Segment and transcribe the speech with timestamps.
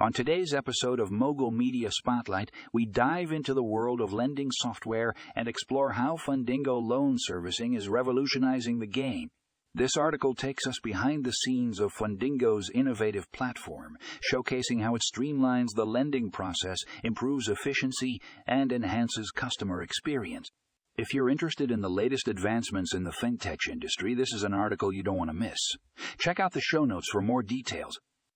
[0.00, 5.12] On today's episode of Mogul Media Spotlight, we dive into the world of lending software
[5.34, 9.28] and explore how Fundingo loan servicing is revolutionizing the game.
[9.74, 13.96] This article takes us behind the scenes of Fundingo's innovative platform,
[14.32, 20.48] showcasing how it streamlines the lending process, improves efficiency, and enhances customer experience.
[20.96, 24.92] If you're interested in the latest advancements in the fintech industry, this is an article
[24.92, 25.58] you don't want to miss.
[26.18, 27.98] Check out the show notes for more details.